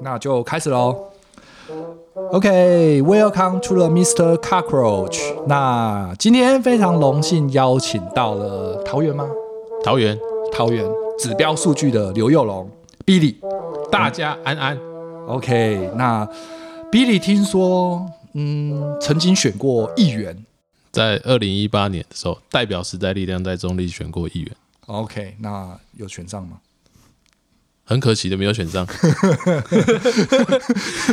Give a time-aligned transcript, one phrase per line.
[0.00, 1.10] 那就开始喽。
[2.30, 4.36] OK，Welcome to the Mr.
[4.36, 5.20] Cockroach。
[5.46, 9.28] 那今天非常荣幸邀请到了桃园吗？
[9.82, 10.18] 桃园，
[10.52, 10.88] 桃园
[11.18, 12.70] 指标数据的刘佑龙
[13.04, 13.34] ，Billy，
[13.90, 14.78] 大家安安。
[15.26, 16.26] OK，那
[16.90, 20.44] Billy 听说，嗯，曾经选过议员，
[20.90, 24.56] 在二零一八年的时候，代表时代力量在中立选过议员。
[24.86, 26.58] OK，那有选上吗？
[27.84, 28.86] 很可惜的没有选上，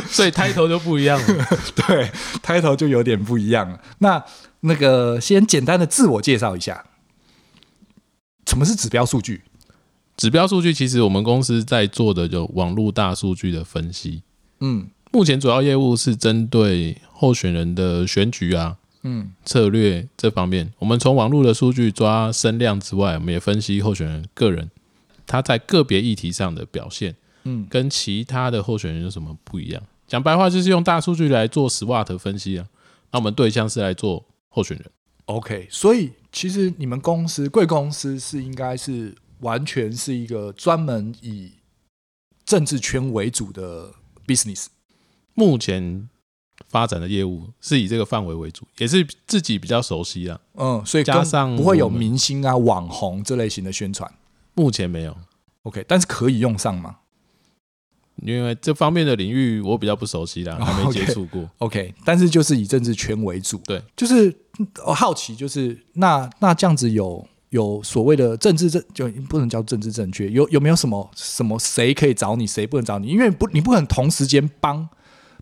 [0.08, 1.46] 所以 title 就不一样了。
[1.74, 2.10] 对
[2.42, 3.80] ，title 就有点不一样了。
[3.98, 4.22] 那
[4.60, 6.84] 那个先简单的自我介绍一下，
[8.46, 9.42] 什么是指标数据？
[10.16, 14.22] 指标数据其实我们公司在做的就网络大数据的分析。
[14.60, 20.72] 嗯，目前主要业务是针对候选人的选举啊，嗯，策略这方面。
[20.78, 24.70] 我们从网络的数据抓声量之外，我们也分析候选人个人。
[25.26, 29.82] 他在个别议题上的表现，嗯，跟其他的候选人有什么不一样？
[30.06, 32.66] 讲白话就是用大数据来做 SWOT 分析啊。
[33.10, 34.86] 那我们对象是来做候选人
[35.26, 35.66] ，OK。
[35.68, 39.12] 所以其实你们公司贵公司是应该是
[39.46, 41.52] 完全是一个专门以
[42.44, 43.92] 政治圈为主的
[44.26, 44.66] business。
[45.34, 46.08] 目前
[46.68, 50.40] 发展的业务是以这个范围为主，也是自己比较熟悉啊。
[50.54, 54.12] 嗯，所以加上不会有明星啊、网红这类型的宣传。
[54.54, 55.16] 目前没有
[55.62, 56.96] ，OK，但是可以用上吗？
[58.22, 61.42] 因为这方面的领域我比较不熟悉啦， 还没接触过。
[61.58, 63.58] OK，OK，但是就是以政治圈为主。
[63.58, 64.34] 对，就是
[64.86, 73.08] 我好奇，就是那那这样子有有所谓的政治正，就不能叫政治正确，有有没有什么什么谁可以找你，谁不能找你？
[73.08, 74.88] 因为不你不可能同时间帮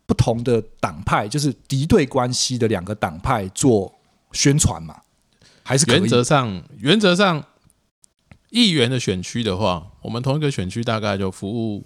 [0.06, 3.94] 不同的党派，就是敌对关系的两个党派做
[4.32, 5.00] 宣传嘛？
[5.62, 7.44] 还是原则上原则上。
[8.50, 11.82] 议员的选区的话，我们同一个选区大概就服务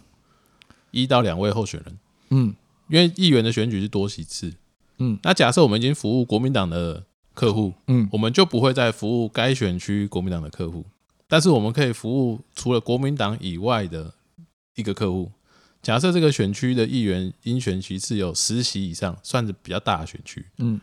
[0.90, 1.98] 一到两位候选人。
[2.28, 2.54] 嗯，
[2.88, 4.52] 因为议员的选举是多席次。
[4.98, 7.02] 嗯，那假设我们已经服务国民党的
[7.38, 10.84] 客户，嗯，我们就不会再服务该选区国民党的客户，
[11.28, 14.12] 但是我们可以服务除了国民党以外的
[14.74, 15.30] 一个客户。
[15.80, 20.44] 假设这个选区的议员应选其次有十席以上，算是比较大的选区。
[20.58, 20.80] 嗯，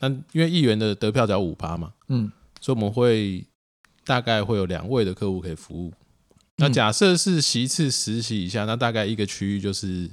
[0.00, 2.30] 那因为议员的得票只要五趴嘛，嗯，
[2.60, 3.44] 所以我们会。
[4.04, 5.92] 大概会有两位的客户可以服务。
[6.56, 10.10] 那假设是席次十席以下，那大概一个区域就是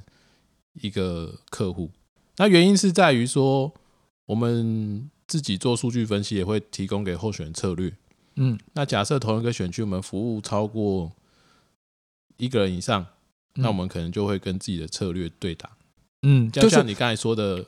[0.79, 1.89] 一个客户。
[2.37, 3.73] 那原因是在于说，
[4.27, 7.93] 我们自己做数据分析，也会提供给候选人策略。
[8.35, 11.11] 嗯，那假设同一个选区我们服务超过
[12.37, 13.05] 一个人以上，
[13.53, 15.69] 那我们可能就会跟自己的策略对打。
[16.23, 17.63] 嗯，就像你刚才说的，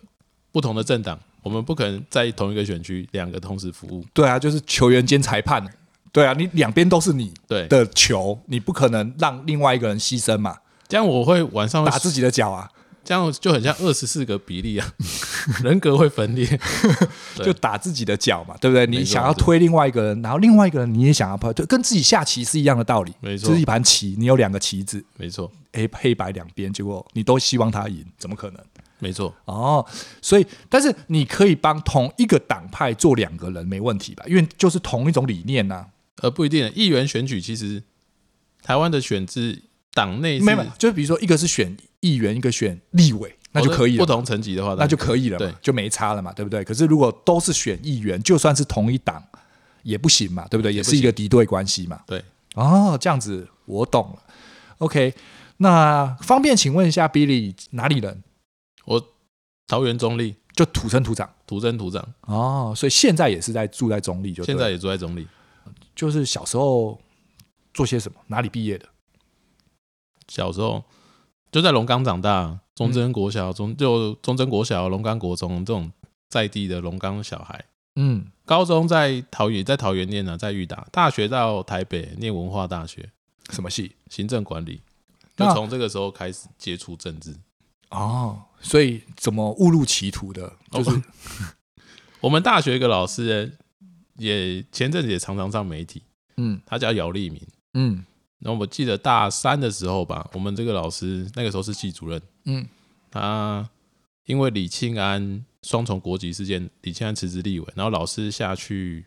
[0.51, 4.03] 不同的政党，我们不可能在同一个选区两个同时服务。
[4.11, 5.63] 对啊，就是球员兼裁判。
[6.11, 10.57] 对啊，你两边都是你的球，你不可能让另外一个人牺牲嘛。
[10.87, 12.69] 这样我会晚上会打自己的脚啊，
[13.03, 14.93] 这样就很像二十四个比例啊，
[15.63, 16.59] 人格会分裂，
[17.43, 18.85] 就打自己的脚嘛，对不对？
[18.85, 23.13] 你想要推另外一个人，然后另外一个人你也想要推，跟自己下棋是一样的道理。
[23.19, 28.59] 没错，就是一盘棋，你有两个棋子，没错，黑黑白两边，结果你都希望他赢，怎么可能？
[28.99, 29.83] 没错，哦，
[30.21, 34.23] 所以但是你可以帮同一个党派做两个人没问题吧？
[34.27, 35.87] 因为就是同一种理念呐、啊。
[36.21, 36.71] 呃，不一定。
[36.75, 37.81] 议员选举其实，
[38.61, 39.63] 台湾的选制
[39.93, 43.99] 党内没有，就比如说一个是选议员，一个选立委，那就可以了。
[43.99, 46.63] 不同层级的话，那就可以了，对，就没差了嘛，对不对？
[46.63, 49.23] 可是如果都是选议员，就算是同一党
[49.83, 50.73] 也不行嘛，对不对？
[50.73, 52.01] 也是一个敌对关系嘛。
[52.07, 52.23] 对，
[52.55, 54.23] 哦，这样子我懂了。
[54.77, 55.13] OK，
[55.57, 58.23] 那方便请问一下，Billy 哪里人？
[58.85, 59.05] 我
[59.67, 62.03] 桃园中立，就土生土长，土生土长。
[62.21, 65.27] 哦，所以现在也是在住在中立，就现在也住在中立。
[65.93, 66.99] 就是小时候
[67.73, 68.17] 做些什么？
[68.27, 68.85] 哪里毕业的？
[70.31, 70.83] 小时候
[71.51, 75.91] 就在龙岗长大，中贞国小，中就中贞国小、龙岗国中这种
[76.29, 77.65] 在地的龙岗小孩。
[77.97, 80.87] 嗯，高中在桃园，在桃园念呢，在裕达。
[80.89, 83.09] 大学到台北念文化大学，
[83.49, 83.97] 什么系？
[84.09, 84.81] 行政管理。
[85.35, 87.35] 就从这个时候开始接触政治。
[87.89, 90.53] 哦，所以怎么误入歧途的？
[90.71, 91.03] 就是、哦、
[92.21, 93.57] 我们大学一个老师。
[94.17, 96.03] 也前阵子也常常上媒体，
[96.37, 97.41] 嗯，他叫姚立明，
[97.73, 98.05] 嗯，
[98.41, 102.67] 然后我记得大三的时候吧，我们这个老师那个时候是系主任，嗯，
[103.09, 103.69] 他
[104.25, 109.05] 因为李庆安双重国籍事件，李庆安辞职立委，然后老师下去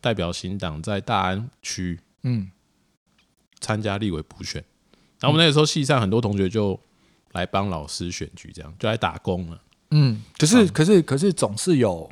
[0.00, 2.50] 代表新党在大安区，嗯，
[3.60, 4.64] 参加立委补选，
[5.20, 6.78] 然后我们那个时候系上很多同学就
[7.32, 9.62] 来帮老师选举，这样就来打工了。
[9.90, 12.10] 嗯，可是可是可是总是有，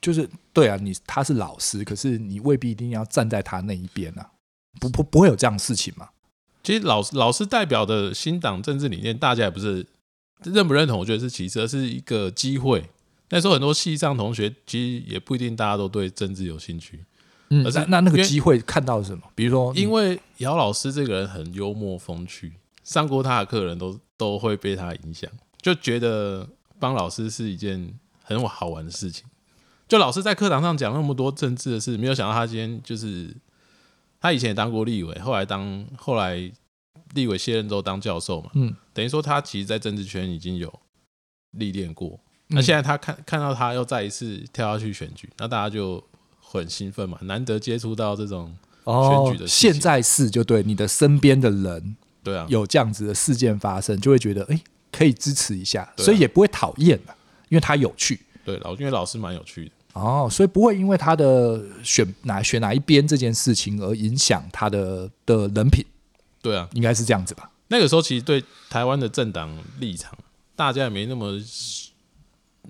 [0.00, 4.30] 就是对啊，你他是老师，可是你未必一定要站在他那一边啊，
[4.80, 6.08] 不不不会有这样的事情嘛？
[6.62, 9.86] 其实老师老师代表的新党政治理念，大家也不是
[10.44, 12.88] 认不认同，我觉得是其次，而是一个机会。
[13.30, 17.04] 那时候很多系上同学其实也不一定大家都对政治有兴趣。
[17.48, 19.22] 嗯，而是那那个机会看到什么？
[19.34, 22.52] 比如说，因为姚老师这个人很幽默风趣，
[22.82, 25.30] 上过他的课人都都会被他影响，
[25.62, 26.48] 就觉得
[26.80, 29.24] 帮老师是一件很好玩的事情。
[29.86, 33.32] 就老师在课堂上讲那么多政治的事，没有想到他今天就是
[34.26, 36.50] 他以前也当过立委，后来当后来
[37.14, 40.72] 立委卸任之后当教授嘛，嗯，等于说他其实，在政治圈已经有
[41.52, 42.18] 历练过。
[42.48, 46.02] 那现在他看看到他又再一次跳下去选举，那大家就。
[46.48, 54.62] 很兴奋嘛，难得接触到这种选举的、哦、现在是就对你的身边的人，对啊，有这样子的事件发生，就会觉得哎、欸，
[54.92, 57.16] 可以支持一下，啊、所以也不会讨厌了，
[57.48, 58.20] 因为他有趣。
[58.44, 65.84] 对，老因为老师蛮有趣的哦，所以不会因为他的选哪选哪一边这件事情而影响他的的人品。
[66.42, 67.50] 对啊，应该是这样子吧。
[67.68, 70.16] 那个时候其实对台湾的政党立场，
[70.54, 71.32] 大家也没那么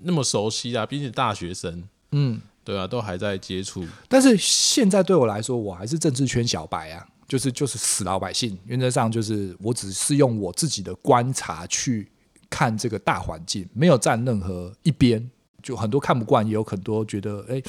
[0.03, 2.39] 那么熟悉啊，毕竟大学生，嗯。
[2.63, 3.87] 对啊，都还在接触。
[4.09, 8.59] 但是现在对我来说，我还是政治圈小白啊，就是就是死老百姓。
[8.65, 12.11] 原则上就是我只是用我自己的观察去
[12.49, 15.31] 看这个大环境，没有站任何一边。
[15.61, 17.61] 就很多看不惯，也有很多觉得哎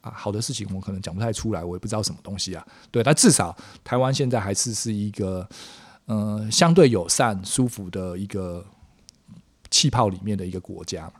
[0.00, 2.66] 啊好的事情，我可能讲不太出来，我也不知道什么东西啊。
[2.90, 5.48] 对，但至少台湾现在还是是一个
[6.06, 8.64] 嗯、呃、相对友善、舒服的一个
[9.70, 11.14] 气泡里面的一个国家嘛。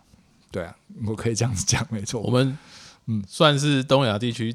[0.50, 0.76] 对啊，
[1.06, 2.20] 我可以这样子讲，没错。
[2.20, 2.56] 我们。
[3.06, 4.54] 嗯，算是东亚地区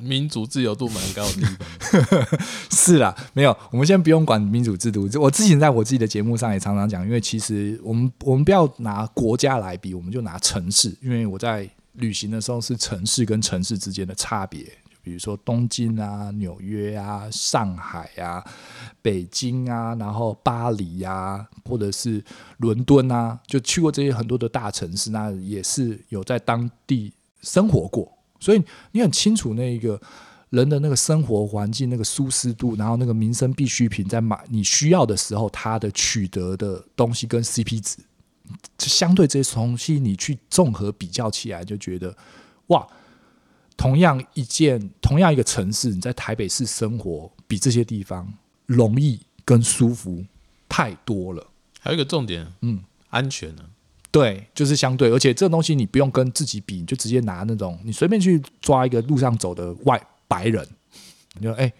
[0.00, 2.38] 民主自由度蛮高的地方。
[2.70, 5.08] 是啦，没有，我们先不用管民主制度。
[5.20, 10.94] 我之前在我自己的节目上也常常讲，因为其实我们我们不要拿国家来比，我们就拿城市。
[11.02, 14.64] 因为我在旅行的时候是城市跟城市之间的差别，
[15.02, 18.44] 比如说东京啊、纽约啊、上海啊、
[19.02, 22.22] 北京啊，然后巴黎啊，或者是
[22.58, 27.12] 伦敦啊，就去过这些很多的大城市，那也是有在当地。
[27.40, 28.62] 生活过，所以
[28.92, 30.00] 你很清楚那一个
[30.50, 37.98] 人的那个生活环境、那个舒适度，然后那个民生必需品在买你需要的时候，它的取得的东西跟 CP 值，
[38.78, 42.16] 相对这些东西你去综合比较起来，就觉得
[42.68, 42.86] 哇，
[43.76, 48.32] 同样一件、同样一个城市，你在台北市生活比这些地方
[48.66, 50.24] 容易跟舒服
[50.68, 51.46] 太多了。
[51.80, 53.77] 还有一个重点，嗯，安全呢、啊。
[54.10, 60.66] 对，就是相对，而且这东西你不用跟自己比，你就直接拿那种，你随便去抓一个路上走的外白人，
[61.38, 61.70] 你说，哎，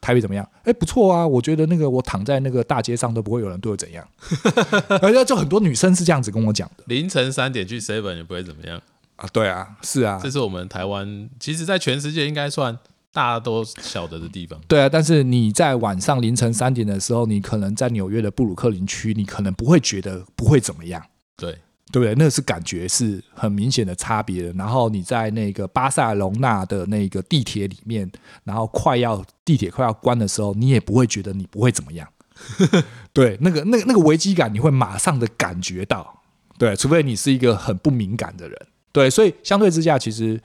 [0.00, 0.48] 台北怎么样？
[0.64, 4.06] 哎，不错啊，我觉得那个我躺在那个大街上都不会有人对我怎样，
[5.02, 8.80] 而且就很多女生是这样子跟我讲的，凌晨三点去 seven 也不会怎么样？
[9.16, 12.76] 啊，对啊，是啊，这是我们台湾，其实在全世界应该算
[13.12, 21.04] 大家都晓得的地方，对啊，但是你在晚上凌晨三点的时候，你可能在纽约的布鲁克林区，你可能不会觉得不会怎么样，
[21.36, 21.58] 对。
[21.92, 22.14] 对不对？
[22.16, 24.52] 那是感觉是很明显的差别。
[24.52, 28.10] 然后你在那个巴塞隆纳的那个地铁里面，
[28.44, 32.08] 然后快要地铁快要关的时候，你也不会觉得你不会怎么样。
[33.12, 36.22] 对，那个那个那个危机感，你会马上的感觉到。
[36.58, 38.66] 对，除非你是一个很不敏感的人。
[38.92, 40.40] 对，所以相对之下，其实。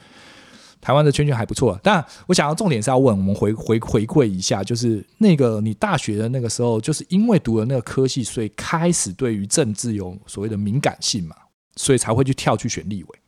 [0.81, 11.35] 台湾的圈圈还不错，但我想要重点是要问我们回回回馈一下，就是那个你大学的那个时候，就是因为读了那个科系，所以开始对于政治有所谓的敏感性嘛，
[11.75, 13.19] 所以才会去跳去选立委。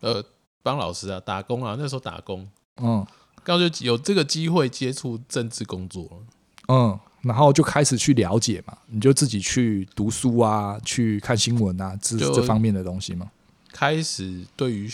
[0.00, 0.24] 呃，
[0.62, 2.48] 帮老师啊，打工啊，那时候打工，
[2.80, 3.04] 嗯，
[3.42, 6.22] 刚就有这个机会接触政治工作，
[6.68, 13.28] 嗯，然后就开始去了解嘛，你就自己去读书啊，去看新闻啊，这这方面的东西嘛，
[13.72, 14.88] 开始对于。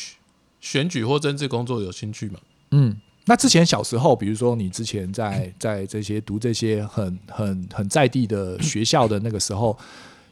[0.62, 2.40] 选举或政治工作有兴趣吗？
[2.70, 9.76] 嗯，那之前小时候，比如说你之前在 在这些读这些很很很在地的学校的那个时候，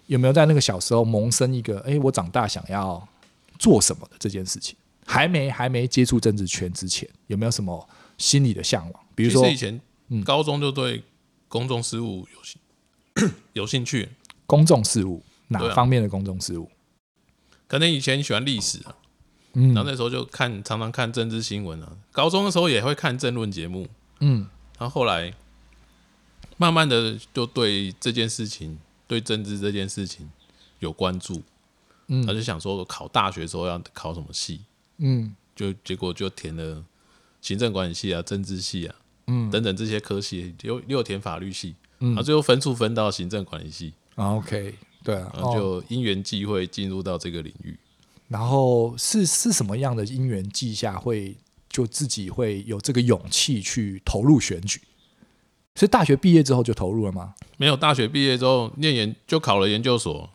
[0.07, 3.07] 有没有在那个小时候萌生一个“哎，我长大想要
[3.59, 4.75] 做什么”的这件事情？
[5.05, 9.03] 还没还没接触政治圈之前，有没有什么心理的向往？
[9.17, 9.81] 比如说以前
[10.25, 11.03] 高中就对
[11.49, 14.09] 公众事务有兴 有兴趣。
[14.47, 16.71] 公众事务哪方面的公众事务？
[17.67, 18.97] 可能以前喜欢历史啊。
[19.55, 21.97] 嗯，然后那时候就看，常常看政治新闻啊。
[22.13, 23.87] 高中的时候也会看政论节目，
[24.21, 25.35] 嗯，然后后来
[26.57, 30.31] 慢慢的就对这件事情，对政治这件事情
[30.79, 31.43] 有关注，
[32.09, 34.61] 嗯，他就想说考大学的时候要考什么系，
[34.99, 36.85] 嗯，就结果就填了
[37.41, 38.95] 行政管理系啊、政治系啊，
[39.27, 43.95] 嗯，等等这些科系，又又填法律系，然后最后分数分到行政管理系。
[44.17, 47.79] 啊、OK，对啊，然后就因缘际会进入到这个领域。
[48.31, 51.37] 然后是是什么样的因缘际下会
[51.69, 54.81] 就自己会有这个勇气去投入选举？
[55.75, 57.35] 是大学毕业之后就投入了吗？
[57.57, 60.31] 没有，大学毕业之后念研就考了研究所。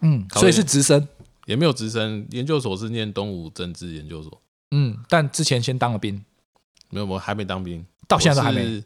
[0.00, 1.06] 嗯，所以是直升，
[1.46, 2.26] 也没有直升。
[2.32, 4.42] 研究所是念东吴政治研究所。
[4.72, 6.24] 嗯，但之前先当了兵。
[6.90, 8.82] 没有，我还没当兵，到现在都还没。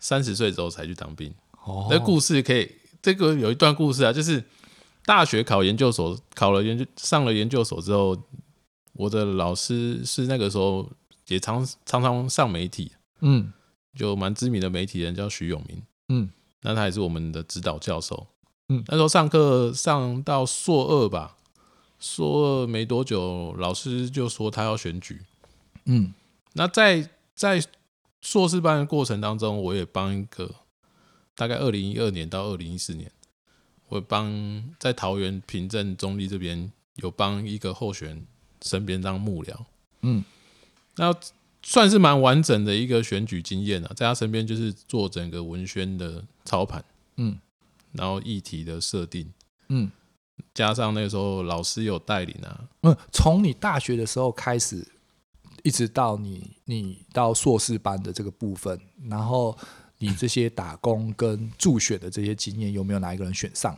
[0.00, 1.34] 三十岁之后才去当兵。
[1.64, 2.70] 哦，那故事可以，
[3.02, 4.44] 这个有一段故事啊，就是
[5.08, 8.14] 大学考研究所，考了研究上了研究所之后，
[8.92, 10.86] 我的老师是那个时候
[11.28, 13.50] 也常常常上媒体，嗯，
[13.96, 16.28] 就蛮知名的媒体人叫徐永明，嗯，
[16.60, 18.26] 那他也是我们的指导教授，
[18.68, 21.38] 嗯，那时候上课上到硕二吧，
[21.98, 25.22] 硕二没多久，老师就说他要选举，
[25.86, 26.12] 嗯，
[26.52, 27.64] 那在在
[28.20, 30.54] 硕士班的过程当中，我也帮一个
[31.34, 33.10] 大概二零一二年到二零一四年，
[33.88, 38.26] 我帮在桃园平镇中立这边有帮一个候选
[38.62, 39.56] 身边当幕僚，
[40.02, 40.24] 嗯，
[40.96, 41.14] 那
[41.62, 46.84] 算是蛮完整的一个选举经验啊，在他身边就是做整个文宣的操盘，
[47.16, 47.38] 嗯，
[47.92, 49.32] 然后议题的设定，
[49.68, 49.90] 嗯，
[50.54, 54.86] 加上那个时候老师有带领啊，嗯，从你大学的时候开始。
[55.64, 58.80] 一直到你你到硕士班的这个部分，
[59.10, 59.58] 然后
[59.98, 63.76] 你这些打工跟助选的这些经验，有没有哪一个人选上？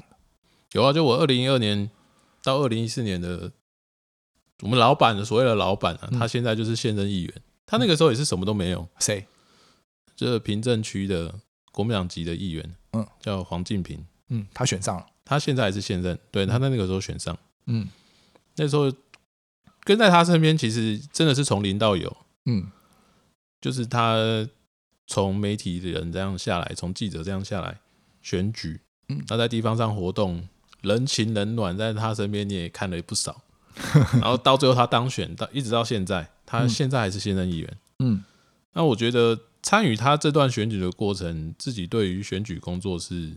[0.72, 1.90] 有啊，就我二零一二年
[2.42, 3.52] 到二零一四年的，
[4.62, 7.34] 我们老板的所谓的老板啊，他现在就是现任议员，
[7.66, 9.26] 他那个时候也是什么都没有，谁？
[10.14, 11.34] 就是平镇区的
[11.72, 17.36] 国民党籍的议员，嗯，叫黄进平，嗯，他选上了，他现在还是现任，对，他在那个时候选上，
[17.66, 17.88] 嗯，
[18.56, 18.92] 那时候。
[19.82, 22.70] 跟在他身边，其实真的是从零到有，嗯，
[23.62, 24.46] 就是他
[25.10, 27.80] 从媒体的人这样下来，从记者这样下来
[28.22, 30.48] 选举，嗯，他在地方上活动，
[30.82, 33.42] 人情冷暖，在他身边你也看了不少，
[34.22, 38.22] 然后到最后他当选，到一直到现在，他现在还是现任议员，嗯，
[38.74, 43.32] 那我觉得参与他这段选举的过程，自己对于选举工作是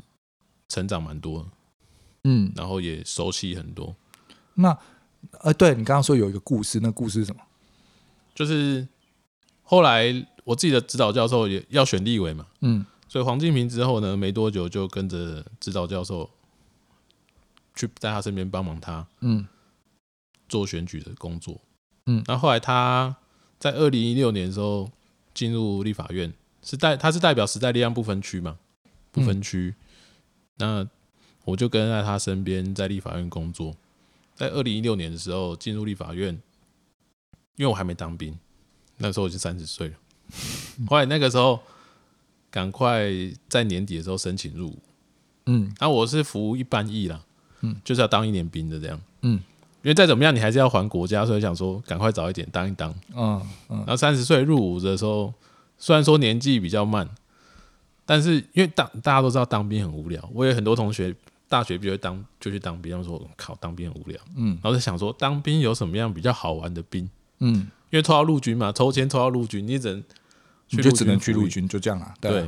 [0.70, 1.50] 成长蛮多，
[2.24, 3.96] 嗯，然后也熟悉很多，
[4.54, 4.78] 那。
[5.40, 7.42] 呃，对你刚刚说有一个故事，那故事是什么？
[8.36, 8.86] 就是
[9.64, 10.12] 后来
[10.44, 16.30] 我自己的指导教授也要选立委嘛，嗯，所以黄敬平之后呢，没多久就跟着指导教授
[17.76, 19.48] 去在他身边帮忙他，嗯，
[20.50, 21.62] 做选举的工作，
[22.06, 23.16] 嗯，那后来他
[23.58, 24.92] 在二零一六年的时候
[25.34, 28.58] 进入立法院，是代他是代表时代力量不分区嘛，
[29.12, 29.74] 不分区，
[30.58, 30.88] 那
[31.46, 33.76] 我就跟在他身边在立法院工作。
[34.36, 36.34] 在二零一六年的时候进入立法院，
[37.56, 38.38] 因为我还没当兵，
[38.98, 39.96] 那时候我就三十岁了。
[40.88, 41.60] 后来那个时候，
[42.50, 43.10] 赶快
[43.48, 44.80] 在年底的时候申请入伍。
[45.46, 47.22] 嗯，那我是服一般役啦，
[47.62, 49.00] 嗯，就是要当一年兵的这样。
[49.22, 49.32] 嗯，
[49.82, 52.94] 因为再怎么样你还是要还国家，所以想说赶快早一点当一当。
[53.16, 53.78] 嗯嗯。
[53.80, 55.34] 然后三十岁入伍的时候，
[55.78, 57.10] 虽然说年纪比较慢，
[58.06, 61.16] 但是因为当大家都知道当兵很无聊，我有很多同学。
[61.50, 67.08] 大学毕业当就去当兵，他们说靠当兵很无聊，嗯，然后就想说当兵有什么样比较好玩的兵，
[67.42, 67.54] 嗯，
[67.92, 70.04] 因为抽到陆军嘛，抽签抽到陆军，你只能
[70.78, 72.44] 去就只能去陆军，就这样啊，对，对，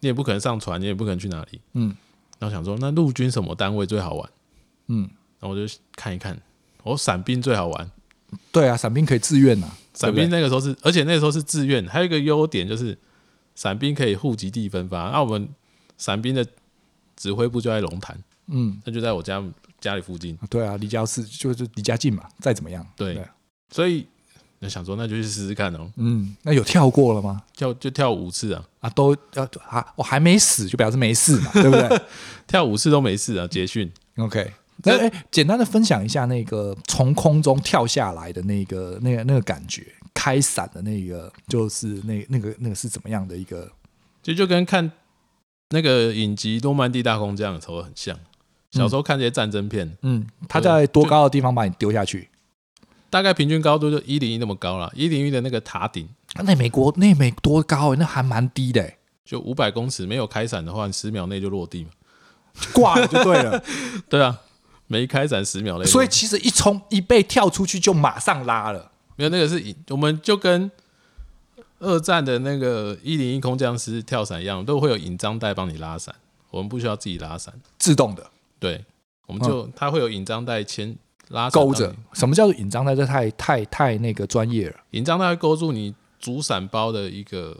[0.00, 1.94] 你也不可能上船，你也不可能去哪里，嗯，
[2.38, 4.30] 然后想说那陆军什么单位最好玩，
[4.88, 5.08] 嗯，
[5.40, 6.40] 然后我就看一看，
[6.82, 7.90] 我伞兵最好玩，
[8.52, 12.96] 对啊，伞兵可以自愿呐，伞兵那个时候是，而且那个时候是自愿，还有一个优点就是
[13.54, 15.48] 伞兵可以户籍地分发，那我们
[15.96, 16.46] 伞兵的
[17.16, 18.18] 指挥部就在龙潭。
[18.48, 19.42] 嗯，那就在我家
[19.80, 20.36] 家里附近。
[20.50, 22.86] 对啊，离家是就是离家近嘛，再怎么样。
[22.94, 23.26] 对，对。
[23.70, 24.06] 所以
[24.64, 25.86] 那想说，那就去试试看哦。
[25.96, 27.42] 嗯，那有跳过了吗？
[27.54, 32.00] 跳就跳五次啊啊，都要啊，我还没死就表示没事嘛，对不对？
[32.48, 33.92] 跳五次都没事啊，捷讯。
[34.16, 34.50] OK，
[34.84, 43.70] 那哎、欸，简单的分享一下那个从空中跳下来的那个那个那个感觉，开伞的那个就是那那个那个是怎么样的一个？
[44.22, 44.90] 就就跟看
[45.68, 48.18] 那个影集《诺曼底大空降》的时候很像。
[48.70, 52.28] 小时候看这些战争片，嗯，他在多高的地方把你丢下去？
[53.14, 56.08] 大概平均高度就一零一那么高了，一零一的那个塔顶。
[56.42, 60.04] 那美国那没多高、欸，那还蛮低的、欸，就五百公尺。
[60.04, 61.90] 没有开伞的话，十秒内就落地嘛，
[62.74, 63.62] 挂了就对了。
[64.10, 64.40] 对啊，
[64.88, 65.84] 没开伞十秒内。
[65.84, 68.90] 所以其实一冲一被跳出去就马上拉了。
[69.14, 70.68] 没有那个是，我们就跟
[71.78, 76.12] 二战的那个一零一空降师跳伞一样，都会有引张带帮你拉伞，
[76.50, 78.26] 我们不需要自己拉伞，自动的。
[78.58, 78.84] 对，
[79.26, 80.96] 我们就它会有引张带牵
[81.28, 81.94] 拉勾着。
[82.12, 82.94] 什么叫做引张带？
[82.94, 84.76] 这太太太那个专业了。
[84.90, 87.56] 引张带会勾住你主伞包的一个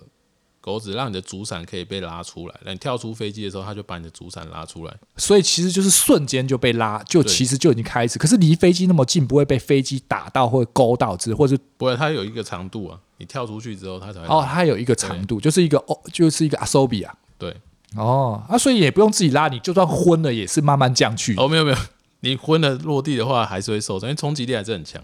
[0.61, 2.55] 钩子，让你的主伞可以被拉出来。
[2.65, 4.95] 那你跳出飞机的时候，它就把你的主伞拉出来。
[5.17, 8.19] 所以其实就是瞬间就被拉，就其实就已经开始。
[8.19, 11.95] 可是离飞机那么近，不会被飞机打到或勾到之，或者不会。
[11.95, 17.15] 它有一个长度啊，你跳出去之后，它才会哦，它有一个长度，就是一个哦，就是一个 ASOBI 啊。
[17.37, 17.55] 对，
[17.97, 21.35] 哦，啊，所以也不用自己拉，你就算昏了也是慢慢降去。
[21.37, 21.77] 哦，没有没有，
[22.25, 25.03] 你昏了落地的话还是会受伤，因为冲击力还是很强。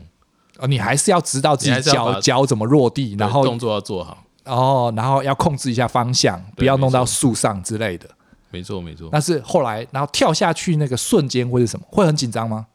[0.58, 4.24] 哦，你还是要知道自己脚脚怎么落地，然后动作要做好。
[4.44, 8.08] 哦，然后要控制一下方向，不要弄到树上之类的。
[8.50, 9.08] 没错，没错。
[9.12, 11.86] 但是后来，然后跳下去那个瞬间会是什么？
[11.90, 12.66] 会很紧张吗？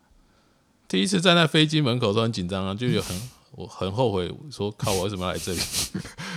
[0.87, 3.19] 第一次站在飞机门口都很紧张啊，就有很
[3.55, 5.59] 我很后悔说靠，我为什么要来这里？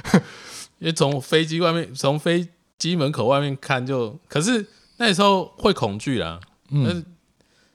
[0.80, 2.48] 因为从飞机外面，从飞
[2.78, 6.40] 机门口外面看就，可是那时候会恐惧啦。
[6.70, 7.04] 嗯，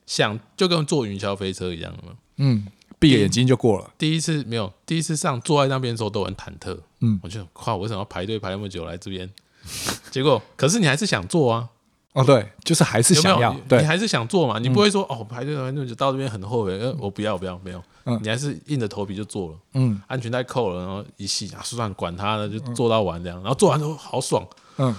[0.06, 1.94] 想就跟坐云霄飞车一样。
[2.38, 2.66] 嗯。
[3.00, 3.92] 闭眼睛就过了。
[3.98, 6.78] 第一次没有，第一次上坐在那边的时候都很忐忑。
[7.02, 9.30] 嗯，我就靠，我为什么要排队排那么久来这边？
[10.10, 11.68] 结果，可是你还是想坐啊？
[12.14, 14.58] 哦，对，就是还是想要，有有对，你还是想坐嘛？
[14.58, 19.58] 你不会说、嗯、哦，排队排那么久到这边很后悔，呃，我不要不要没有，嗯，你还是硬着头皮就坐了。
[19.74, 24.48] 嗯，安全带扣了，然后一系啊，算管他的，就坐到完这样，然后做完之后好爽。
[24.78, 24.96] 嗯。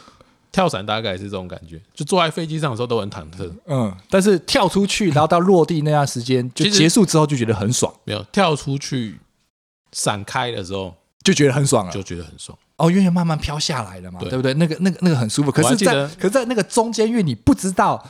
[0.54, 3.50] 跳伞大概也是这种感觉，就坐在飞机上的时候都很忐忑。
[3.66, 7.92] 嗯，但是跳出去，然后到落地那段时间就结束之后，就觉得很爽。
[8.04, 9.18] 没有跳出去，
[9.90, 10.94] 伞开的时候
[11.25, 12.56] 就觉得很爽了，就觉得很爽。
[12.76, 14.54] 哦，因为慢慢飘下来了嘛，对，对不对？
[14.54, 15.50] 那个、那个、那个很舒服。
[15.50, 18.08] 可是在，在可是在那个中间，因为你不知道，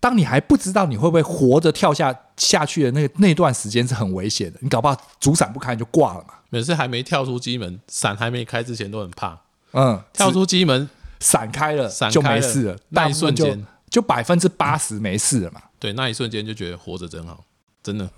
[0.00, 4.58] 当你还不知道你会不会活着跳下下去的那个那段时间是很危险的。
[4.60, 6.34] 你搞不好主伞不开你就挂了嘛。
[6.50, 9.38] 每次还没跳出机门，伞还没开之前都很怕。
[9.72, 10.90] 嗯，跳出机门。
[11.24, 12.78] 闪开了，就没事了。
[12.90, 15.62] 那一瞬间，就百分之八十没事了嘛。
[15.78, 17.42] 对，那一瞬间就觉得活着真好，
[17.82, 18.08] 真的。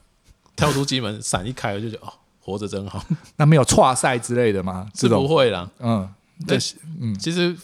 [0.56, 3.00] 跳出机门，伞一开了，就觉得哦，活着真好。
[3.36, 4.90] 那没有剉赛之类的吗？
[4.92, 5.70] 是不会啦。
[5.78, 6.12] 嗯，
[6.48, 6.58] 对，
[7.00, 7.56] 嗯，其实，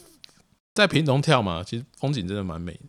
[0.72, 2.80] 在平东跳嘛，其实风景真的蛮美的。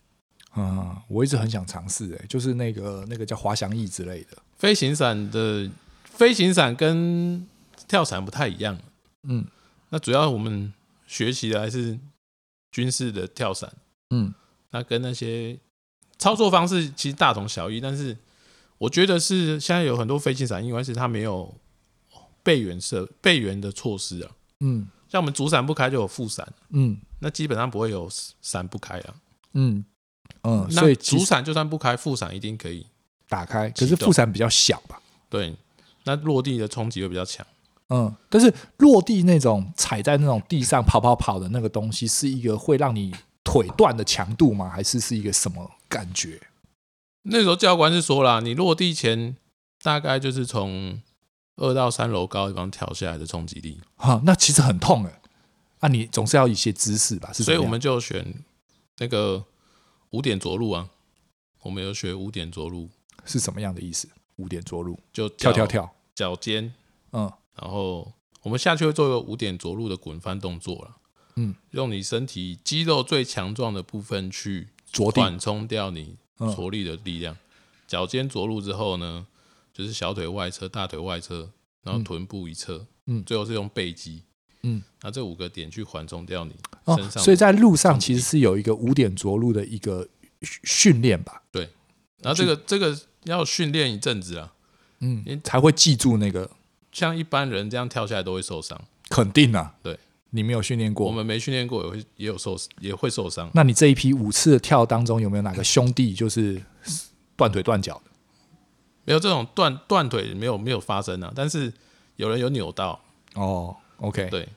[0.55, 5.67] 嗯，我一直很想尝试，哎，就是那个那个叫滑翔翼之类的飞行伞的
[6.03, 7.47] 飞行伞跟
[7.87, 8.77] 跳伞不太一样。
[9.23, 9.43] 嗯，
[9.89, 10.71] 那主要我们
[11.07, 11.97] 学习的还是。
[12.73, 13.71] 军事的跳伞，
[14.09, 14.33] 嗯，
[14.71, 15.57] 那跟那些
[16.17, 18.17] 操作方式其实大同小异，但是
[18.77, 21.55] 我觉得是现在有很多飞行伞，因为是它没有
[22.43, 28.09] 备援设备援的措施啊，嗯，像我们主伞不开就有副伞，嗯，那基本上不会有
[28.41, 29.15] 伞不开啊，
[29.53, 29.85] 嗯。
[30.45, 32.85] 嗯，所以主伞就算不开，副伞一定可以
[33.29, 35.01] 打开，可是副伞比较小吧？
[35.29, 35.55] 对，
[36.03, 37.45] 那落地的冲击会比较强。
[37.93, 44.67] 嗯，但是落地那种踩在那种地上跑跑跑的那个东西，是一个会让你腿断的强度吗？
[44.67, 46.41] 还是是一个什么感觉？
[47.21, 49.37] 那时候教官是说啦，你落地前
[49.83, 50.99] 大概就是从
[51.57, 53.79] 二到三楼高地方跳下来的冲击力。
[53.95, 55.21] 哈，那其实很痛哎。
[55.81, 57.31] 那、啊、你总是要一些姿势吧？
[57.31, 58.33] 是，所以我们就选
[58.97, 59.43] 那个
[60.09, 60.89] 五点着陆啊。
[61.61, 62.89] 我们有学五点着陆
[63.23, 64.09] 是什么样的意思？
[64.37, 66.73] 五点着陆就跳跳跳，脚尖，
[67.11, 67.31] 嗯。
[67.61, 70.97] 然后我们下去会做一个五点着陆的滚翻动作了，
[71.35, 77.37] 嗯，用你身体肌肉最强壮的部分去着缓冲掉你着力的力量。
[77.87, 79.27] 脚尖着陆之后呢，
[79.71, 81.51] 就是小腿外侧、大腿外侧，
[81.83, 84.23] 然后臀部一侧，嗯，最后是用背肌，
[84.63, 86.55] 嗯，那这五个点去缓冲掉你
[86.87, 87.23] 身上。
[87.23, 90.07] 所以在路上其实是有一个五点着陆的一个
[90.41, 91.43] 训练吧？
[91.51, 91.69] 对，
[92.21, 94.53] 然后这个这个要训练一阵子啊，
[94.99, 96.49] 嗯，你才会记住那个。
[96.93, 98.79] 像一般人这样跳下来都会受伤，
[99.09, 99.73] 肯定啊。
[99.83, 103.49] 对，你没有训练过，我们没训练过也会也有受也会受伤。
[103.53, 106.61] 那你这一批五次的跳当中有没有哪个兄弟就是
[107.35, 108.11] 断腿断脚的？
[109.03, 111.73] 没有这种断断腿没有没有发生啊，但是
[112.15, 112.97] 有人有扭到。
[113.35, 114.47] 哦，OK，对，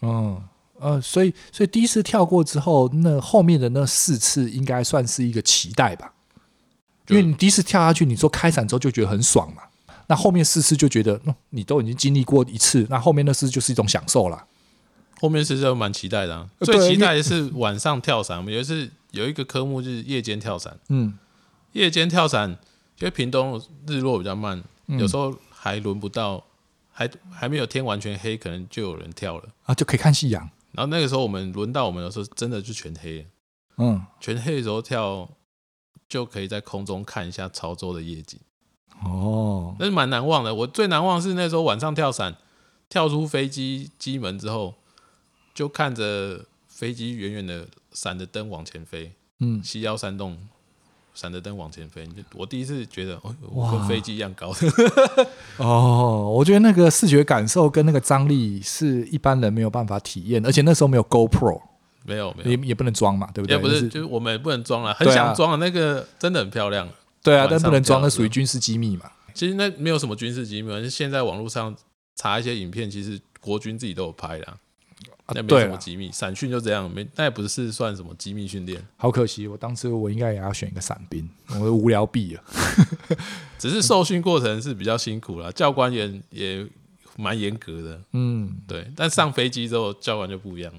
[0.00, 0.40] 嗯
[0.78, 6.12] 呃，所以所以第一次跳过之后，那后面的那四次应该算是一个期待吧？
[7.08, 9.62] 因为你第一次跳下去，你说开伞之后就觉得很爽嘛。
[10.14, 14.46] 那后面四次就觉得，嗯，你都已经经历过一次，那后面那次就是一种享受了。
[15.20, 18.38] 后面四次都蛮期待的，啊，最期待的是晚上跳伞。
[18.38, 21.18] 我们有一次有一个科目就是夜间跳伞，嗯，
[21.72, 22.48] 夜间跳伞，
[23.00, 26.44] 因为屏东日落比较慢，嗯，有时候还轮不到，
[26.92, 30.48] 还还没有天完全黑，可能就有人跳了啊，就可以看夕阳。
[30.70, 33.24] 然后那个时候我们轮到我们的时候，真的就全黑了，
[33.78, 35.28] 嗯，全黑的时候跳，
[36.08, 38.38] 就可以在空中看一下潮州的夜景。
[39.02, 40.54] 哦，那是蛮难忘的。
[40.54, 42.36] 我最难忘是那时候晚上跳伞，
[42.88, 44.74] 跳出飞机机门之后，
[45.54, 49.12] 就看着飞机远远的闪着灯往前飞。
[49.40, 50.38] 嗯，西腰山洞
[51.12, 52.08] 闪着灯往前飞。
[52.34, 55.28] 我第一次觉得，哦，我跟飞机一样高的。
[55.58, 61.60] 哦，我觉得那个视觉感受跟那个张力是一般人没有办法体验，而且那时候没有 GoPro，
[62.04, 63.56] 没有，没有，也也不能装嘛，对不对？
[63.56, 66.88] 也不是，就是、就是我们也不能装了，很想装的那个真的很漂亮。
[67.24, 69.10] 对啊，但不能装，那属于军事机密嘛。
[69.32, 71.74] 其实那没有什么军事机密，现在网络上
[72.14, 74.56] 查一些影片，其实国军自己都有拍的。
[75.28, 78.86] 那没什么机密，散训就这样，没那也不是算什么机密训练。
[78.98, 81.26] 好可惜，我当时我应该也要选一个伞兵，
[81.58, 82.44] 我无聊毙了。
[83.58, 86.66] 只是受训过程是比较辛苦了，教官也也
[87.16, 88.02] 蛮严格的。
[88.12, 88.92] 嗯，对。
[88.94, 90.70] 但上飞机之后，教官就不一样。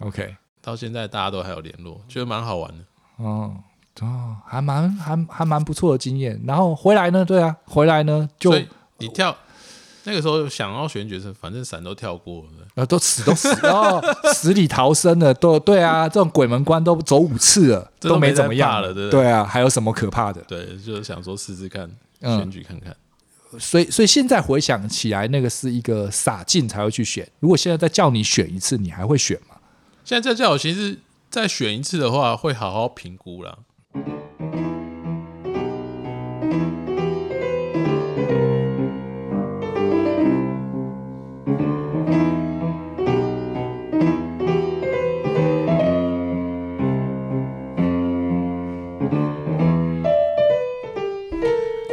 [0.00, 2.84] OK，到现在大家都还有联络，觉得蛮好玩的。
[3.16, 3.56] 哦
[4.00, 6.40] 哦，还蛮还还蛮不错的经验。
[6.46, 7.24] 然后回来呢？
[7.24, 8.54] 对啊，回来呢就
[8.98, 9.36] 你跳。
[10.06, 14.02] 那个时候想要选角色，反正伞都跳过了，呃，都死都死哦，
[14.34, 20.42] 死里逃生了，都对啊，这种鬼门关都走五次了，都没怎么样了，对对啊，还有什么可怕的？
[20.42, 22.94] 对，就是想说试试看选举看看。
[23.52, 27.26] 嗯、所以，所以现在回想起来，那个是一个傻劲才会去选。
[27.40, 29.56] 如果现在再叫你选一次，你还会选吗？
[30.04, 30.98] 现在再叫我，其实
[31.30, 33.60] 再选一次的话，会好好评估了。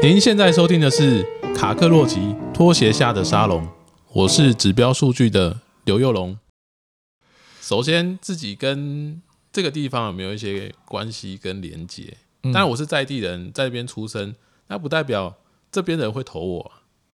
[0.04, 1.24] 您现在收听的是
[1.56, 3.68] 卡克洛奇拖鞋下的沙龙，
[4.14, 6.38] 我是指标数据的刘佑龙。
[7.62, 12.18] 首先，自己跟这个地方有没有一些关系跟连接？
[12.44, 14.36] 当然，我是在地人，在这边出生，
[14.68, 15.36] 那不代表
[15.72, 16.72] 这边人会投我，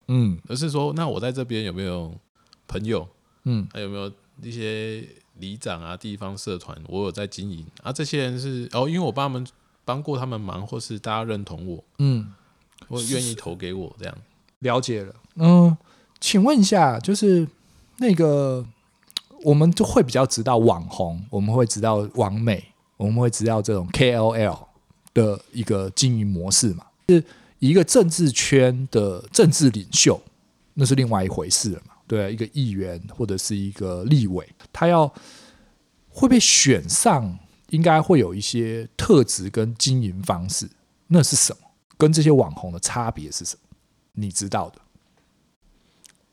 [0.09, 2.14] 嗯，而是说，那我在这边有没有
[2.66, 3.09] 朋友？
[3.44, 5.07] 嗯，还有没有一些
[5.38, 7.92] 里长啊、地方社团，我有在经营啊？
[7.92, 9.47] 这些人是哦，因为我帮他们
[9.85, 12.33] 帮过他们忙，或是大家认同我，嗯。
[12.88, 14.14] 我愿意投给我这样，
[14.59, 15.14] 了解了。
[15.37, 15.75] 嗯，
[16.20, 17.49] 请问一下，就是
[17.97, 18.66] 那个
[19.44, 22.64] 我们就会比较知道网红，我们会知道网美，
[22.96, 24.59] 我们会知道这种 KOL
[25.12, 26.87] 的一个经营模式嘛？
[27.09, 27.22] 是
[27.59, 30.20] 一个政治圈的政治领袖，
[30.72, 31.94] 那是另外一回事了嘛？
[32.07, 35.12] 对啊，一个议员或者是一个立委，他要
[36.09, 40.70] 会被选上，应该会有一些特质跟经营方式，
[41.09, 41.59] 那是什么？
[41.98, 43.76] 跟这些网红的差别是什么？
[44.12, 44.80] 你知道的？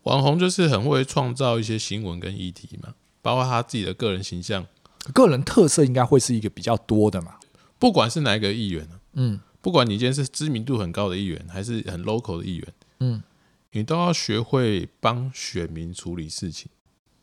[0.04, 4.66] 网红就是很会创造一些新闻跟议题嘛，包括他自己的个人形象、
[5.14, 7.36] 个人特色，应该会是一个比较多的嘛。
[7.80, 13.24] 不管是哪一个议员，嗯，不管你今天是知名度很高的议员，还是很 local 的议员，嗯，
[13.72, 16.70] 你都要学会帮选民处理事情，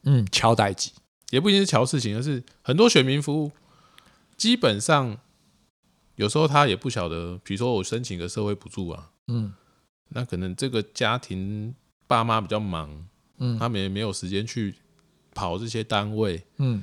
[0.02, 0.92] 嗯，敲代机
[1.30, 3.52] 也不一定是敲事情，而是很多选民服务，
[4.36, 5.18] 基本上。
[6.16, 9.52] 有时候他也不晓得，比如说我申请个社会补助啊，嗯，
[10.08, 11.72] 那可能这个家庭
[12.08, 13.06] 爸妈比较忙，
[13.38, 14.74] 嗯，他们也没有时间去
[15.38, 16.82] 跑这些单位，嗯，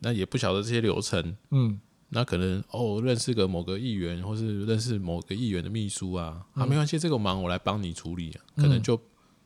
[0.00, 8.98] 那也不晓得这些流程，嗯，那可能哦认识个某个议员，或是认识某个议员的秘书啊，嗯、啊没关系，这个忙我来帮你处理，啊，可能就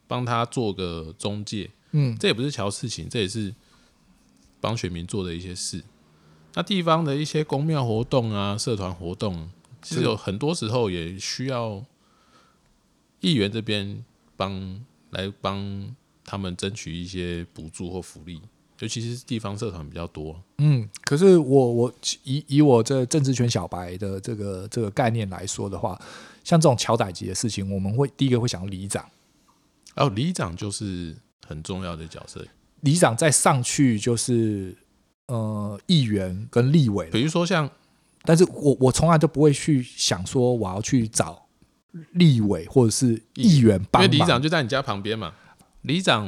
[0.06, 3.52] 帮他做个中介，嗯，这也不是乔事情，这也是
[4.60, 5.82] 帮选民做的一些事。
[6.54, 9.50] 那地方的一些公庙活动啊，社团活动，
[9.82, 11.84] 其实有很多时候也需要
[13.18, 14.04] 议员这边
[14.36, 18.40] 帮来帮他们争取一些补助或福利，
[18.80, 20.40] 尤其是地方社团比较多。
[20.58, 26.00] 嗯，可是我我以以我这政治圈小白的这个这个概念来说的话，
[26.42, 29.08] 像这种桥仔级的事情，我们会第一个会想到里长，
[29.96, 32.46] 哦，里长就是很重要的角色，
[32.80, 34.76] 里长再上去就是。
[35.26, 37.70] 呃，议员跟立委，比如说像，
[38.24, 41.46] 但是我我从来都不会去想说我要去找
[42.12, 45.32] 立委或者是议员帮忙，因为里长就在你家旁边嘛。
[45.84, 46.26] 里长，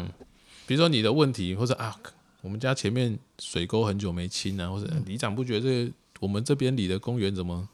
[0.67, 1.95] 比如说你的问题，或者啊，
[2.41, 7.69] 我们家前面水沟很久没清啊，或者里长不觉得这个我们这边里的公园怎么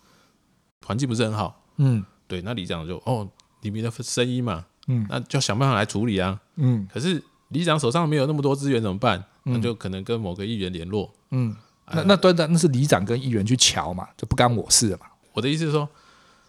[0.86, 1.64] 环境不是很好？
[1.76, 3.28] 嗯，对，那里长就哦，
[3.60, 6.40] 里面的声音嘛，嗯，那就想办法来处理啊。
[6.56, 9.24] 嗯，可是里长手上没有那么多资源怎么办？
[9.44, 11.56] 那就可能跟某个议员联络，嗯，
[11.92, 15.06] 那那端的，那是里长跟议员去瞧嘛，就不干我事了嘛。
[15.32, 15.88] 我的意思是说，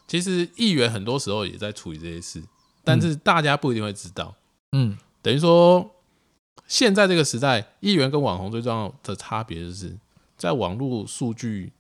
[0.08, 2.44] 其实议员很多时候也在处理这些事，
[2.84, 4.36] 但是大家不一定会知道，
[4.74, 5.90] 嗯，等于说
[6.68, 9.98] 现在这个时代，议员跟网红最重要的差别就是
[10.38, 11.72] 在网络数据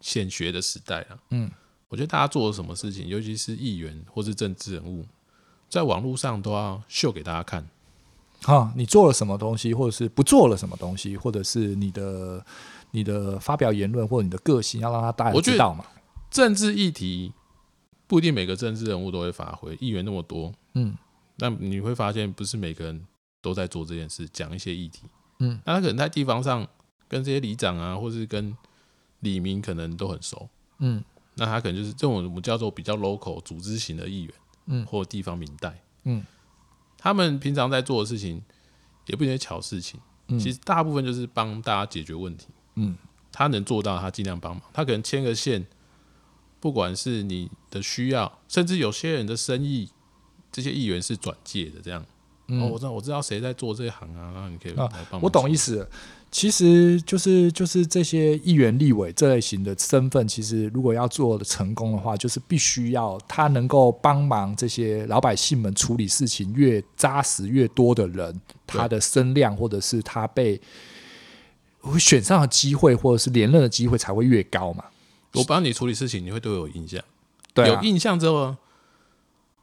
[0.00, 1.50] 显学的时代啊，嗯，
[1.88, 5.04] 我觉得大家做了什么事情，尤其是议员或是政治人物，
[5.68, 7.66] 在网络上都要秀给大家看。
[8.42, 12.42] 哈，你做了什么东西，或者是不做了什么东西，或者是你的
[12.92, 15.84] 你的发表言论或者你的个性，要让他大家知道嘛？
[16.30, 17.32] 政治议题
[18.06, 20.96] 不一定每个政治人物都会发挥，议员那么多，嗯，
[21.40, 23.06] 那你会发现不是每个人
[23.40, 25.02] 都在做这件事，讲一些议题，
[25.40, 26.66] 嗯，那他可能在地方上
[27.08, 28.56] 跟这些里长啊，或是跟
[29.20, 30.48] 里民可能都很熟，
[30.78, 31.02] 嗯，
[31.34, 34.34] 那他可能就是这种我们叫做比较 local 组织型的议员，
[34.66, 36.24] 嗯，或地方民代，嗯，
[36.96, 38.42] 他们平常在做的事情
[39.06, 39.98] 也不一定巧事情，
[40.28, 42.96] 嗯，其实大部分就是帮大家解决问题，嗯，
[43.32, 45.66] 他能做到他尽量帮忙，他可能牵个线。
[46.62, 49.88] 不管是你的需要，甚至有些人的生意，
[50.52, 52.04] 这些议员是转介的，这样。
[52.52, 55.20] 嗯、哦，我知道，我知道谁在做这一行啊，那你可以来帮忙、啊。
[55.22, 55.88] 我懂意思，
[56.32, 70.60] 其实就是就是这些议员、立委这类型的身份，其实如果要做的成功的话，就是必须要他能够帮忙这些老百姓们处理事情，越扎实越多的人，他的声量或者是他被
[72.00, 74.84] 选上的机会，或者是连任的机会才会越高嘛。
[75.34, 77.00] 我帮你处理事情，你会对我有印象。
[77.54, 78.56] 对、啊，有印象之后，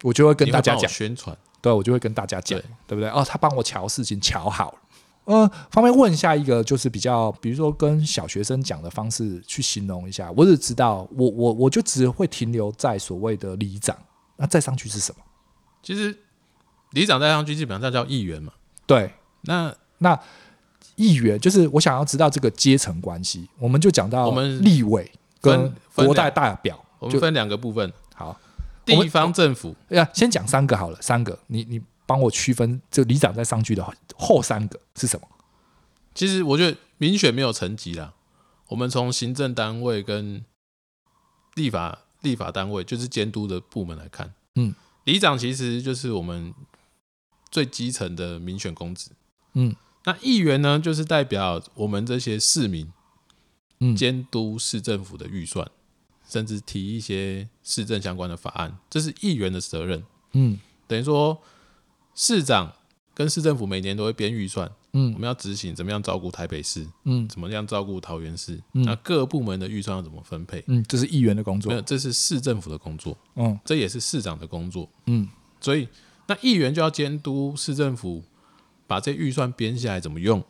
[0.04, 1.36] 我就会跟大家讲宣传。
[1.62, 3.10] 对，我就会跟大家讲，对，对不对？
[3.10, 4.78] 哦，他帮我瞧事情瞧好了。
[5.26, 10.32] 呃，方便问一下一个，就是比较，比如说跟小学生讲的方式去形容一下。
[10.38, 13.98] 我只知道，我我我就只会停留在所谓的里长。
[14.38, 15.24] 那再上去是什么？
[15.82, 16.18] 其实
[16.92, 18.54] 里长再上去，基本上叫议员嘛。
[18.86, 20.18] 对，那那
[20.96, 23.50] 议员就是我想要知道这个阶层关系。
[23.60, 25.12] 我们就讲到我们立委。
[25.40, 27.94] 跟国代代表，我们分两个部分。
[28.16, 28.36] 好，
[28.88, 30.98] 地方政府，哎呀，先讲三个好了。
[31.02, 35.28] 三个，你你帮我区分，这里长在上去的话，后三个是什么？
[36.16, 38.14] 其实我觉得民选没有层级啦。
[38.70, 40.44] 我们从行政单位跟
[41.56, 44.74] 立法立法单位，就是监督的部门来看，嗯，
[45.04, 46.54] 里长其实就是我们
[47.52, 49.12] 最基层的民选公职。
[49.54, 52.92] 嗯，那议员呢，就是代表我们这些市民。
[53.80, 55.70] 嗯监督市政府的预算，
[56.28, 60.04] 甚至提一些市政相关的法案，这是议员的责任。
[60.34, 61.42] 嗯，等于说
[62.14, 62.74] 市长
[63.14, 64.70] 跟市政府每年都会编预算。
[64.92, 66.86] 嗯，我们要执行怎么样照顾台北市？
[67.06, 68.60] 嗯，怎么样照顾桃园市？
[68.74, 70.64] 嗯，那各部门的预算要怎么分配？
[70.68, 71.70] 嗯，这是议员的工作。
[71.70, 73.18] 没有，这是市政府的工作。
[73.36, 74.90] 嗯，这也是市长的工作。
[75.06, 75.28] 嗯，
[75.62, 75.88] 所以
[76.28, 78.24] 那议员就要监督市政府
[78.86, 80.44] 把这预算编下来怎么用。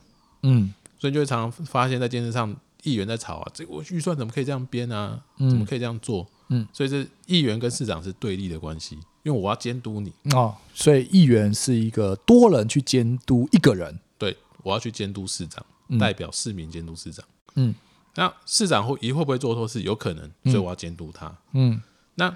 [0.43, 2.55] 嗯，所以就会常常发现，在电视上。
[2.83, 5.21] 议员在吵啊，这我预算怎么可以这样编啊？
[5.37, 6.27] 怎么可以这样做？
[6.49, 10.55] 嗯，所以这议员跟市长是对立的关系，因为我要监督你哦。
[10.73, 15.65] 所以议员是一个多人去监督一个人，对，我要去监督市长，
[15.99, 17.25] 代表市民监督市长。
[17.55, 17.75] 嗯，
[18.15, 19.81] 那市长会会会不会做错事？
[19.81, 21.35] 有可能，所以我要监督他。
[21.53, 21.81] 嗯，
[22.15, 22.33] 那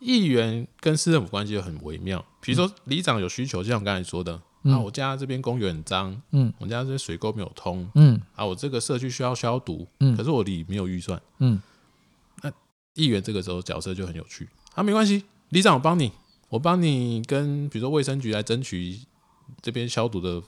[0.00, 4.40] 议员跟市政府关系又很微妙，比如说里长有需求，就像我刚才说的。
[4.64, 11.60] 啊，我家这边公园很脏，嗯，我家这边水沟没有通，嗯，啊，我这个社区需要消毒，嗯，可是我里没有预算，嗯，
[12.42, 12.50] 那
[12.94, 16.10] 议员这个时候角色就很有趣，啊，没关系，里长我帮你，
[16.48, 18.98] 我帮你跟比如说卫生局来争取
[19.60, 20.42] 这边消毒的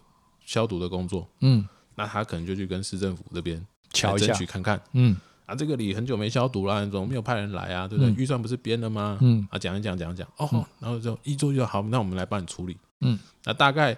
[0.44, 3.62] 消毒的工作，嗯，那他可能就去跟市政府这边
[4.02, 7.86] 来争取看看，嗯，啊，这个里很久没消毒了，怎么没有派人来啊？
[7.86, 8.14] 对不对？
[8.14, 9.18] 预算不是编了吗？
[9.20, 12.76] 嗯，啊，讲一讲讲一讲，哦，然后就一做就好，那我们来帮你处理。
[13.00, 13.96] 嗯，那大概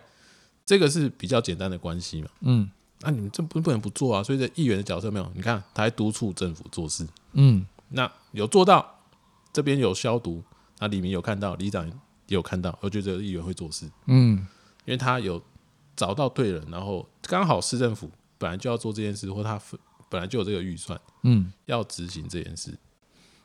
[0.67, 2.29] 这个是比较简单的关系嘛。
[2.41, 4.23] 嗯，那、啊、你们这不不能不做啊。
[4.23, 7.07] 所以这议员的角色没有，你看他还督促政府做事。
[7.33, 9.05] 嗯，那有做到，
[9.53, 10.43] 这边有消毒，
[10.79, 11.95] 那里面有看到，里长也
[12.29, 13.89] 有看到，我觉得议员会做事。
[14.07, 14.47] 嗯，
[14.85, 15.43] 因为他有
[15.97, 19.61] 找到对人，然后刚好市政府本来就要做这件事，或他
[20.09, 22.77] 本来就有这个预算，嗯，要执行这件事。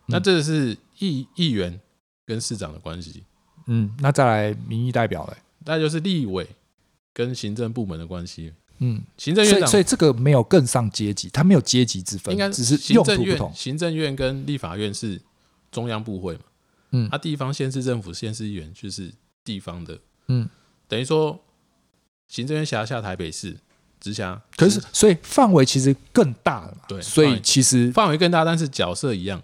[0.08, 1.80] 那这个是议议员
[2.26, 3.24] 跟市长的关系。
[3.66, 5.38] 嗯，那再来民意代表嘞？
[5.66, 6.48] 那就是立委
[7.14, 8.54] 跟行政部门的关系。
[8.80, 13.54] 嗯，行政院长，所以这个没有更上阶级，它没有阶级之分，应该只是用途不同。
[13.56, 15.22] 行政院跟立法院是
[15.72, 16.42] 中央部会嘛？
[16.92, 19.14] 嗯，他地方县市政府、县市议员就是
[19.46, 19.98] 地方的。
[20.28, 20.50] 嗯，
[20.88, 21.40] 等于说
[22.28, 23.56] 行政院辖下台北市
[24.02, 26.82] 直辖，可是所以范围其实更大了嘛？
[26.90, 29.42] 对，所以其实范围更大，但是角色一样。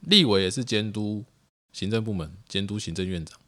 [0.00, 1.24] 立委也是监督。
[1.72, 3.38] 行政部门监督行政院长，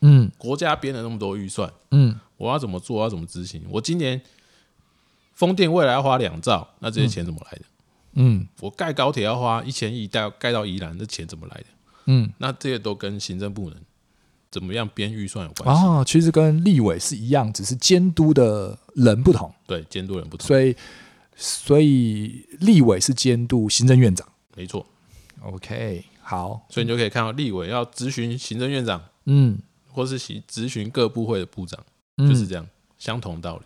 [0.00, 3.62] 嗯，国家编了那么多预算，嗯，我要怎么做，我要怎么执行？
[3.68, 4.20] 我今年
[5.34, 7.62] 风电未来要花两兆，那这些钱怎么来的？
[8.14, 11.66] 嗯，我盖高铁要花一千亿，盖盖到宜兰，这钱怎么来的？
[12.06, 13.76] 嗯，那这些都跟行政部门
[14.50, 15.84] 怎么样编预算有关系。
[15.84, 19.52] 哦，其实跟立委是一样，只是监督的人不同。
[19.66, 20.46] 对，监督人不同。
[20.46, 20.74] 所以，
[21.36, 24.84] 所以立委是监督行政院长，没错。
[25.42, 26.04] OK。
[26.30, 31.84] 好，所以你就可以看到立委要咨询行政院长，嗯，或是行咨询各部会的部长，
[32.18, 32.64] 嗯，就是这样，
[32.98, 33.64] 相同道理。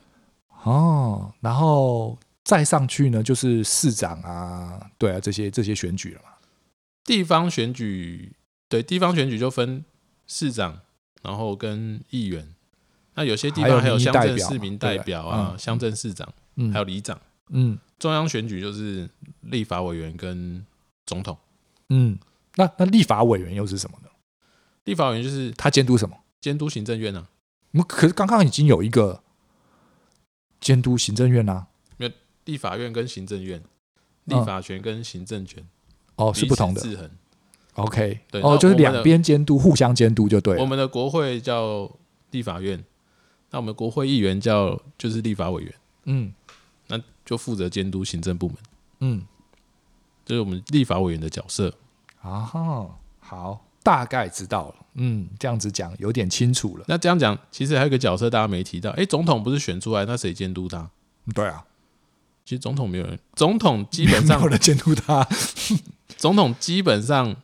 [0.62, 6.30] 哦，然后再上去呢，就是市长啊，对啊，这些这些选举了嘛。
[7.04, 8.32] 地方选举，
[8.66, 9.84] 对，地方选举就分
[10.26, 10.80] 市长，
[11.20, 12.48] 然后跟议员。
[13.14, 17.20] 那有些地方还有乡镇市民代表啊，乡镇市长，嗯，还有里长。
[17.50, 19.06] 嗯，中央选举就是
[19.42, 20.64] 立法委员跟
[21.04, 21.36] 总统。
[21.90, 22.18] 嗯，
[22.56, 24.08] 那那立法委员又是什么呢？
[24.84, 26.16] 立法委员就是他监督什么？
[26.40, 27.28] 监督行政院啊。
[27.72, 29.22] 我们可是刚刚已经有一个
[30.60, 31.66] 监督行政院啊。
[31.96, 32.12] 没有，
[32.44, 33.62] 立法院跟行政院，
[34.24, 35.66] 立法权跟行政权
[36.16, 36.80] 哦是不同的。
[36.80, 37.10] 制衡。
[37.74, 40.56] OK，对，哦，就是两边监督，互相监督就对。
[40.58, 41.90] 我们的国会叫
[42.30, 42.84] 立法院，
[43.50, 45.74] 那我们国会议员叫就是立法委员。
[46.04, 46.32] 嗯。
[46.86, 48.56] 那就负责监督行政部门，
[49.00, 49.26] 嗯，
[50.26, 51.74] 这是我们立法委员的角色
[52.24, 52.88] 啊。
[53.20, 54.74] 好，大概知道了。
[54.94, 56.84] 嗯，这样子讲有点清楚了。
[56.88, 58.90] 那这样讲，其实还有一个角色大家没提到。
[58.90, 60.90] 哎，总统不是选出来，那谁监督他？
[61.34, 61.64] 对啊，
[62.44, 65.26] 其实总统没有人，总统基本上没有人监督他。
[66.16, 67.36] 总统基本上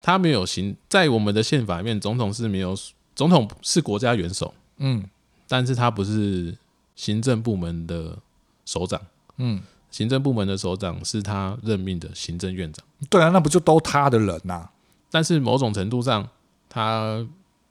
[0.00, 2.76] 他没有行，在我们的宪法里面，总统是没有，
[3.14, 4.54] 总统是国家元首。
[4.78, 5.04] 嗯，
[5.46, 6.56] 但是他不是。
[6.98, 8.18] 行政部门的
[8.64, 9.00] 首长，
[9.36, 12.84] 嗯，行政部门的首长是他任命的行政院长。
[13.08, 14.72] 对啊，那不就都他的人呐、啊？
[15.10, 16.28] 但是某种程度上，
[16.68, 17.26] 他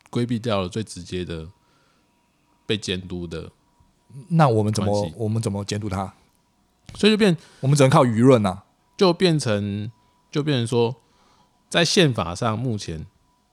[0.09, 1.47] 规避掉了最直接的
[2.65, 3.51] 被监督的。
[4.29, 6.13] 那我们怎么我们怎么监督他？
[6.95, 8.63] 所以就变，我们只能靠舆论呐。
[8.97, 9.91] 就变成
[10.31, 10.95] 就变成说，
[11.69, 13.05] 在宪法上，目前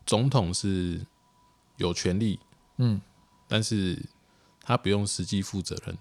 [0.07, 1.05] 总统是
[1.77, 2.39] 有权利，
[2.79, 3.01] 嗯，
[3.49, 3.99] 但是。
[4.67, 5.95] 他不用实际负责任，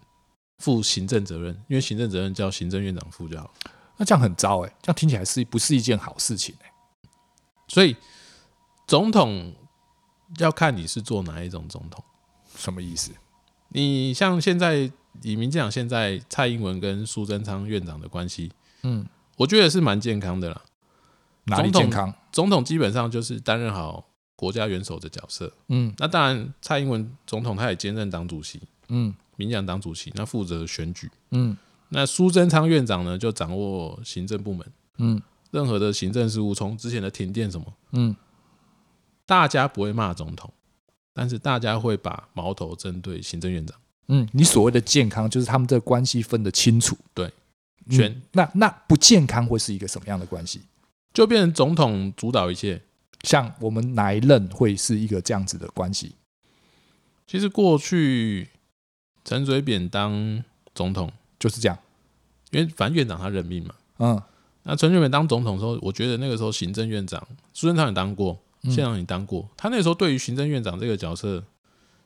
[0.60, 3.54] 负行政责任，因为行政责任叫行政院长负就好。
[3.98, 6.72] 那这样很糟哎，这样听起来是不是一件好事情哎？
[7.68, 7.96] 所以
[8.88, 9.54] 总统
[10.38, 12.04] 要看你是做哪一种总统，
[12.56, 13.12] 什么意思？
[13.70, 18.52] 你像现在以民进党现在蔡英文跟苏贞昌院长的关系，
[18.84, 19.06] 嗯，
[19.38, 20.62] 我觉得是蛮健康的啦。
[21.46, 22.14] 哪里健康？
[22.32, 24.10] 总统基本上就是担任好。
[24.36, 31.56] 国家元首的角色，嗯，那当然，蔡英文总统他也兼任党主席，嗯，民进党党主席，那负责选举，嗯，
[31.90, 34.66] 那苏贞昌院长呢，就掌握行政部门，
[34.98, 38.16] 嗯，任何的行政事务，从之前的停电什么，嗯，
[39.26, 40.52] 大家不会骂总统，
[41.14, 47.32] 但是大家会把矛头针对行政院长，嗯，你所谓的健康，就是他们这关系分得清楚，对，
[47.90, 50.62] 选、嗯、那那不健康会是一个什么样的关系？
[51.14, 52.82] 就变成总统主导一切。
[53.24, 56.14] 像我们哪一任会是一个这样子的关系？
[57.26, 58.50] 其实过去
[59.24, 60.44] 陈水扁当
[60.76, 61.78] 总统就是这样，
[62.52, 63.76] 因为反正院长他任命嘛。
[64.00, 64.22] 嗯，
[64.64, 71.44] 那陈水扁当总统的时候，我觉得那个时候行政院长苏贞昌也当过，县长也当过，他那时候对于行政院长这个角色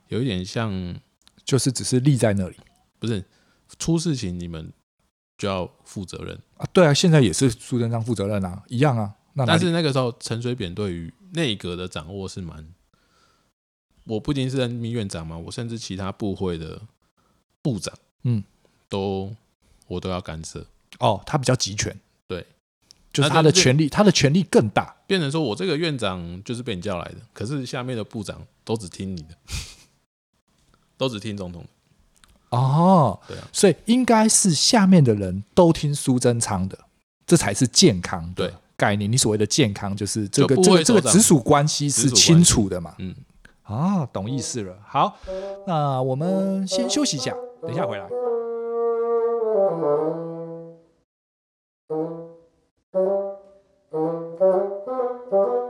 [0.08, 0.96] 有一点像，
[1.44, 2.56] 就是只是立在那里，
[2.98, 3.24] 不是
[3.78, 4.72] 出事情你们
[5.36, 6.66] 就要负责任啊？
[6.72, 9.14] 对啊，现在也是苏贞昌负责任啊，一样啊。
[9.46, 12.66] 但是那个时候，陈水扁对于内阁的掌握是蛮，
[14.04, 16.82] 我不仅是任命院长嘛，我甚至其他部会的
[17.62, 18.42] 部长，嗯，
[18.88, 19.34] 都
[19.86, 20.66] 我都要干涉。
[20.98, 22.46] 哦，他比较集权，对，
[23.12, 29.36] 就是他的权力，他的权力更大，变成说我这个院长就是被你叫来的，可是下面的部长都只听你的，
[30.96, 31.64] 都只听总统。
[32.50, 36.78] 哦，对啊，所以应该是下面的人都听苏贞昌的，
[37.26, 38.32] 这才是健康。
[38.34, 38.52] 对。
[38.78, 42.94] 概念，你所谓的健康就是这个这个这个直属关系是清楚的嘛？
[42.98, 43.12] 嗯，
[43.68, 44.76] 啊懂意思了。
[44.86, 45.16] 好
[45.66, 48.08] 那我们先休息一下等一下回来。